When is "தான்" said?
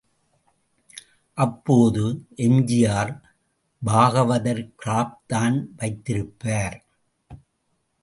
5.27-5.57